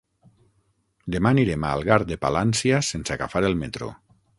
Demà 1.15 1.33
anirem 1.37 1.67
a 1.69 1.75
Algar 1.75 2.01
de 2.13 2.21
Palància 2.25 2.85
sense 2.93 3.19
agafar 3.19 3.49
el 3.53 3.63
metro. 3.67 3.97